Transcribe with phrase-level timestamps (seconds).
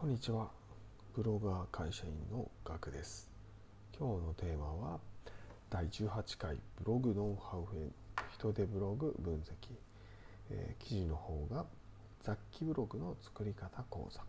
[0.00, 0.48] こんにちは。
[1.14, 3.30] ブロガー会社員のガクです。
[3.98, 4.98] 今日のテーマは
[5.68, 7.92] 第18回ブログノウハウ編。
[8.32, 9.50] 人手ブログ分析、
[10.48, 11.66] えー、記事の方が
[12.22, 14.22] 雑記ブログの作り方講座。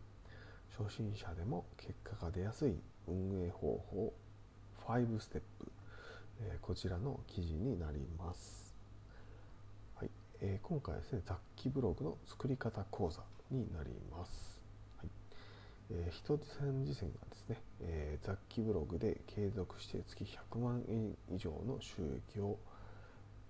[0.77, 2.75] 初心者でも結果が出やすい
[3.07, 4.13] 運営方法
[4.85, 5.71] 5ステップ、
[6.41, 8.75] えー、こちらの記事になります。
[9.95, 10.09] はい、
[10.41, 14.50] えー、今回はですね雑記ブログの作り方講座になります。
[15.93, 22.57] えー、人三次戦がですね、えー、雑記ブログで継続して月100万円以上の収益を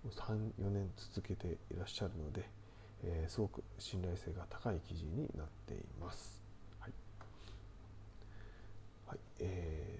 [0.09, 2.49] 34年続けていらっしゃるので、
[3.03, 6.41] えー、すごく信頼性が高い記事になっています。
[6.79, 6.93] はい、
[9.05, 9.99] はい、え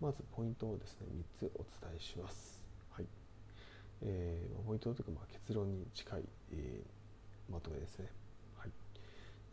[0.00, 1.06] ー、まずポイントをですね
[1.38, 2.64] 3つお伝えします。
[2.90, 3.06] はい
[4.02, 8.08] えー、ポイントというかまあ結論に近い、えー、まとめですね。
[8.58, 8.70] はい、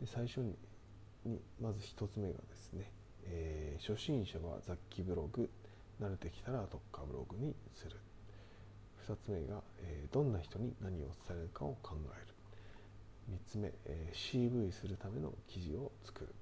[0.00, 0.56] で最初に
[1.28, 2.90] にまず1つ目がですね、
[3.24, 5.48] えー、初心者は雑記ブログ
[6.00, 7.96] 慣れてきたら特化ブログにする。
[9.06, 12.34] 2つ目が、えー、どんな人に何を伝えるかを考える。
[13.30, 16.34] 3つ目、えー、CV するための記事を作る。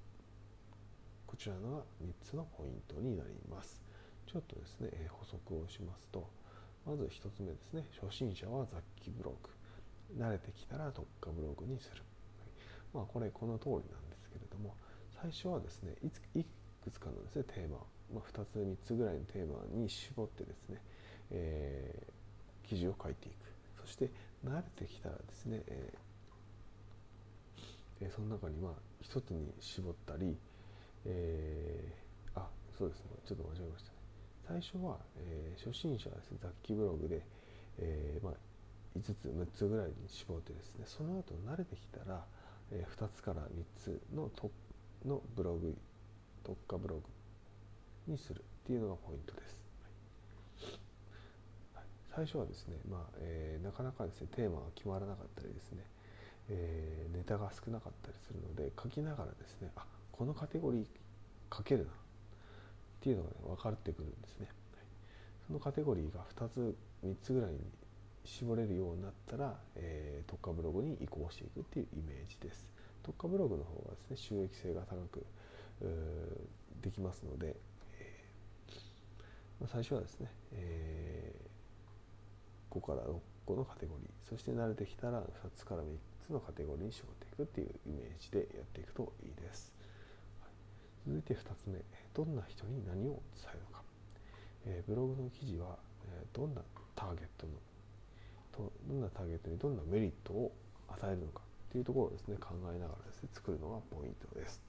[1.25, 3.81] こちらのが3つのポイントになります。
[4.25, 6.29] ちょっとですね、え補足をしますと
[6.85, 9.49] まず1つ目ですね初心者は雑記ブログ。
[10.17, 12.01] 慣れてきたら特化ブログにする、
[12.39, 12.49] はい。
[12.93, 14.06] まあこれこの通りなん
[14.39, 14.75] れども
[15.21, 16.45] 最初はですねいつい
[16.83, 17.77] くつかのですねテーマ、
[18.13, 20.81] まあ、2つ3つぐらいのテーマに絞ってですね、
[21.31, 23.35] えー、記事を書いていく。
[23.85, 24.09] そして
[24.45, 28.71] 慣れてきたらですね、えー、その中にまあ
[29.03, 30.37] 1つに絞ったり、
[31.05, 33.97] えー、あそうですねちょっと間違えましたね。
[34.47, 37.21] 最初は、えー、初心者ですね雑記ブログで、
[37.79, 38.33] えーまあ、
[38.97, 42.23] 5つ6つぐらいに絞ってですねその後慣れてきたら
[42.71, 44.51] えー、2つから3つのト
[45.05, 45.75] のブログ
[46.43, 49.61] 特化ブログにするっていうのがポイントです。
[51.75, 51.83] はい、
[52.15, 55.83] 最初はですね、まあえー、なかなかですねテーマが決まらなかったりですね、
[56.49, 61.93] えー、ネタが少なかったりするので書きながらですねあこのカテゴリー書けるなっ
[63.01, 64.47] ていうのが、ね、分かってくるんですね。
[64.73, 64.85] はい、
[65.47, 66.75] そのカテゴリーが2つ
[67.05, 67.59] 3つぐらいに
[68.27, 72.67] 絞れるようになったら、えー、特化ブログに移行していくっていうイメージです。
[73.01, 75.25] 特化ブログの方がですね収益性が高く
[76.81, 77.55] できますので、
[77.99, 85.23] えー、まあ、最初はですね、えー、5から6個のカテゴリーそして慣れてきたら2
[85.55, 85.85] つから3
[86.27, 89.71] つのカテゴリーに絞っていくっていうイメージでやっていくといいです。
[90.41, 90.51] はい、
[91.07, 91.79] 続いて2つ目
[92.13, 93.83] どんな人に何を伝えるのか、
[94.65, 95.77] えー、ブログの記事は、
[96.09, 96.61] えどんな
[96.95, 97.53] ターゲットの
[98.57, 100.51] とどんなターゲットにどんなメリットを
[100.89, 104.61] 与えるのかっていうところをですね考えながらですね作るのがポイントです。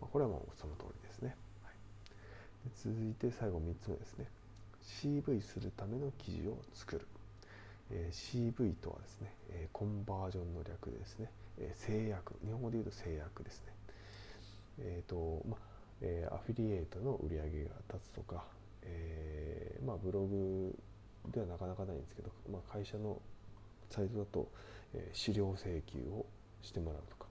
[0.00, 1.34] ま、これはもうその通りですね。
[1.62, 4.26] はい、で続いて最後3つ目ですね。
[4.84, 7.06] CV するための記事を作る。
[7.90, 13.72] えー、CV とはですね、えー、コンバージョンの略でですね、えー、制約、日本語で言うと制約ですね。
[14.80, 15.60] えっ、と、まあ、
[16.00, 18.44] えアフィリエイトの売り上げが立つとか、
[18.82, 20.74] えまあ、ブログ
[21.32, 23.20] ではなかなかないんですけど、まあ、会社の
[23.90, 24.48] サイトだと、
[24.94, 26.26] えー、資料請求を
[26.62, 27.26] してもらうとか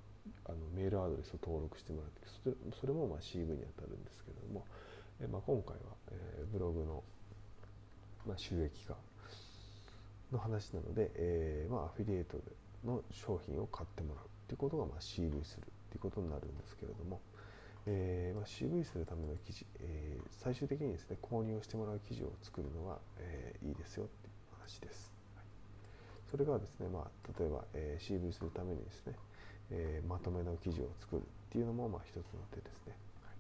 [0.46, 2.12] あのメールアドレスを登録してもらう
[2.44, 4.66] それそれもまあ CV に当たるんですけれども、
[5.22, 5.82] えーまあ、今回は、
[6.12, 7.04] えー、ブログの、
[8.26, 8.96] まあ、収益化
[10.32, 12.38] の話なので、えーまあ、アフィリエイト
[12.86, 17.22] の商品を買ってもらうということが、まあ、CV するということになるんですけれども、
[17.86, 25.46] えーまあ、CV するための記事、えー、最終的にですね購入をしてもらう記事を作るのが、えー、いいですよっていう話です、はい、
[26.32, 29.14] それがですね、まあ、例えば、えー、CV するためにですね、
[29.72, 33.36] えー、まとめの記事を作るっていうのもまあ一つの手ですね、はい。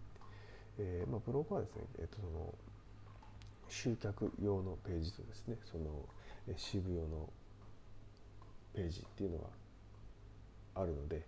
[0.79, 2.53] えーまあ、ブログはですね、えー、とその
[3.69, 5.85] 集客用のページとですねその
[6.47, 7.29] えー CV 用の
[8.73, 9.45] ページっていうのが
[10.75, 11.21] あるので、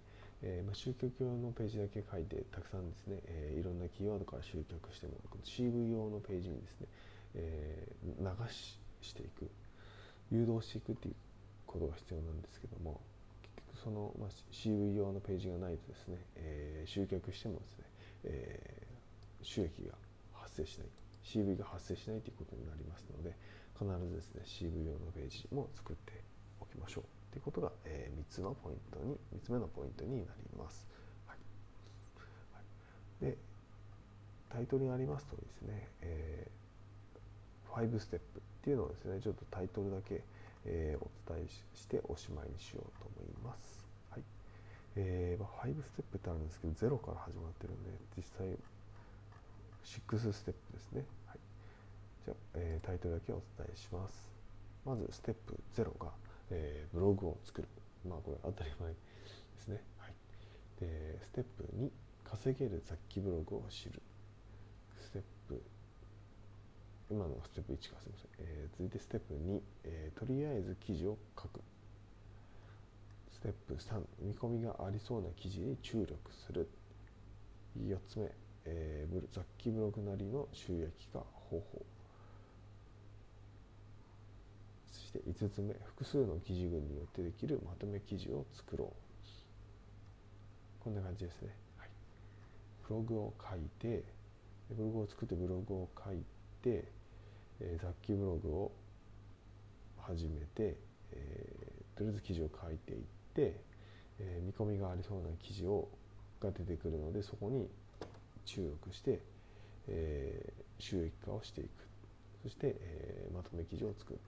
[0.43, 5.13] えーまあ、集客用のページだけ書いてたくさんですね、えー、いろんなキーワードから集客しても
[5.43, 6.87] CV 用のページにですね、
[7.35, 9.49] えー、流ししていく。
[10.31, 11.15] 誘導していくっていう
[11.67, 12.99] ことが必要なんですけども
[13.43, 17.85] 結局その、まあ、CV 用のページがないとですね、えー、集客してもですね、
[18.23, 19.93] えー、収益が
[20.33, 20.87] 発生しない。
[21.25, 23.35] CV が発生しないということになりますので
[23.73, 26.13] 必ずですね CV 用のページも作って
[26.61, 27.24] おきましょう。
[27.35, 30.87] ということが、えー、3つのポイントに3つ目のポイントになります。
[31.27, 31.37] はい。
[32.55, 32.61] は
[33.27, 33.37] い、で
[34.49, 40.23] タイトルにありますとですね、えー、5ステップっていうのをですねちょっとタイトルだけ、
[40.63, 43.83] えー、お伝えしておしまいにしようと思います。
[44.11, 44.23] はい。
[44.95, 48.47] えーまあ、5ステップってあるんですけど0から始まってるんで実際
[49.83, 51.39] 6ステップですね、はい、
[52.23, 54.31] じゃあ、えー、タイトルだけお伝えします。
[54.85, 56.11] まずステップ0が、
[56.51, 57.67] えー、ブログを作る。
[58.07, 58.97] まあこれ当たり前で
[59.59, 60.13] すね、はい、
[60.79, 61.89] でステップ2
[62.23, 64.01] 稼げる雑記ブログを知る。
[64.99, 65.61] ステップ
[67.09, 71.61] 今のステップ1かすみません、えー、続いてステップ2、えー、とりあえず記事を書く。
[73.31, 76.67] ステップ3見込みがありそうな記事に注力する。
[77.83, 78.31] 4つ目、
[78.65, 81.85] えー、雑記ブログなりの収益化方法
[84.91, 90.83] そして5つ目複数の記事群によってできるまとめ記事を作ろう。
[90.83, 91.89] こんな感じですね、はい、
[92.87, 94.03] ブログを書いて
[94.69, 96.17] ブログを作ってブログを書い
[96.61, 96.85] て
[97.61, 98.71] えー、雑記ブログを
[99.97, 100.77] 始めて、
[101.11, 102.99] えー、とりあえず記事を書いていっ
[103.33, 103.61] て、
[104.19, 105.89] えー、見込みがありそうな記事を
[106.41, 107.69] が出てくるのでそこに
[108.45, 109.21] 注力して、
[109.87, 111.69] えー、収益化をしていく。
[112.43, 114.19] そして、え、まとめ記事を作る。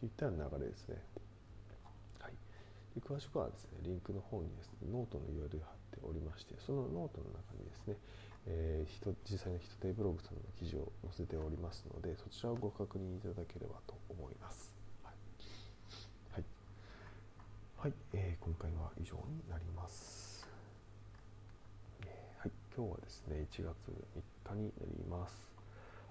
[0.00, 0.96] といった流れですね。
[2.20, 2.32] はい、
[2.94, 7.96] で詳しくはですねリンクの方にですねノートの URL 貼っておりましてそのノートの中にですね
[8.46, 14.72] えー、実際のヒトデブログさんの記事を載せておりますのでそちらをご確認いただければと思います。
[15.04, 15.10] は
[16.40, 16.44] い、
[17.76, 20.48] はい、えー、今回は以上になります、
[22.02, 22.50] えー、はい。
[22.74, 23.76] 今日はですね1月
[24.44, 25.34] 3日になります。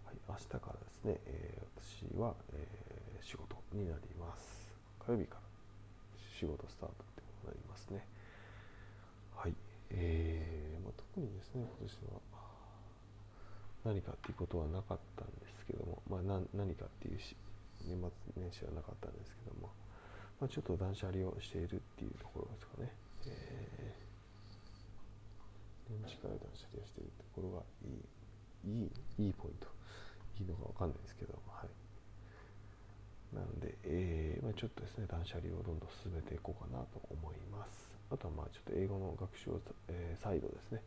[0.06, 4.74] はい、明日からですね、えー、私は、えー、仕事になります。
[5.06, 5.42] 火曜日から
[6.40, 8.06] 仕事スタートってことになりますね。
[9.36, 9.54] はい。
[9.92, 12.20] えーまあ、特にですね今年は
[13.86, 17.36] 何かっていうことはなかったんですけども、まあ、な何かっていうし
[17.86, 19.70] 年末年始はなかったんですけども、
[20.42, 22.92] まあ、ちょっと断捨離をしているっていうところですかね、
[23.28, 28.04] えー、年始から断捨離をしているところがいい
[28.68, 28.92] い
[29.24, 29.68] いいいポイント
[30.42, 31.70] いいのか分かんないですけどもはい、
[34.54, 40.82] ちょっとですね断捨離をどんどん進めていこうかなと思いますあとはまあちょっと英語の学習を、えー、再度ですね、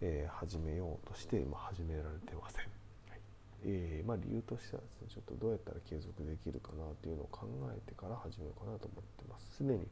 [0.00, 2.70] えー、始めようとして、まあ、始められてません。
[3.10, 3.20] はい
[3.64, 9.56] えーまあ、理由としてはですね、ちょっとどうやったら継続できるかなというのを考えてから始めようかなと思ってます。
[9.56, 9.86] すでに、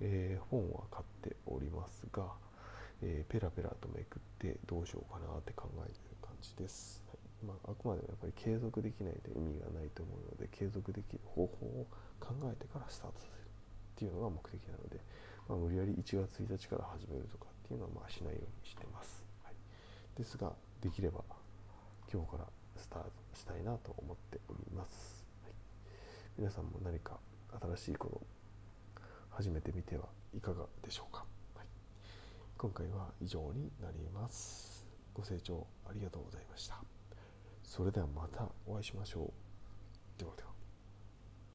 [0.00, 2.28] えー、本は買っておりますが、
[3.00, 7.02] えー、ペラペラとめくってどうしようかなって考えている感じです。
[7.08, 11.86] はいまあ、あくまでもやっぱり継続できないと意味がないと思うので継続できる方法を
[12.20, 15.00] 考えてからスタートさせるっていうのが目的なので、
[15.48, 19.54] まあ、無理やり1月1日から始めるとかっていうのはまあしないようにしてます、はい、
[20.16, 21.24] ですができれば
[22.12, 22.44] 今日から
[22.76, 25.52] スタートしたいなと思っております、はい、
[26.38, 27.18] 皆さんも何か
[27.76, 28.22] 新しいことを
[29.30, 30.04] 始めてみては
[30.36, 31.24] いかがでしょうか、
[31.56, 31.66] はい、
[32.58, 34.70] 今回は以上になります。
[35.14, 36.99] ご清聴ありがとうございました。
[37.70, 39.32] それではまたお会いしましょ
[40.18, 40.20] う。
[40.20, 40.49] ではでは。